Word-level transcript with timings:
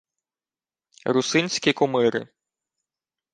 —Русинські 1.13 1.71
кумири. 1.79 2.21